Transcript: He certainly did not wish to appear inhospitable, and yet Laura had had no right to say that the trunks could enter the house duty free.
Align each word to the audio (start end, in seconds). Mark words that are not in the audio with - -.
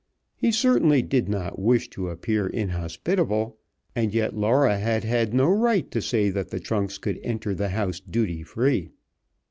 He 0.35 0.51
certainly 0.51 1.03
did 1.03 1.29
not 1.29 1.59
wish 1.59 1.87
to 1.91 2.09
appear 2.09 2.47
inhospitable, 2.47 3.59
and 3.95 4.11
yet 4.15 4.35
Laura 4.35 4.79
had 4.79 5.03
had 5.03 5.31
no 5.31 5.45
right 5.47 5.91
to 5.91 6.01
say 6.01 6.31
that 6.31 6.49
the 6.49 6.59
trunks 6.59 6.97
could 6.97 7.19
enter 7.23 7.53
the 7.53 7.69
house 7.69 7.99
duty 7.99 8.41
free. 8.41 8.89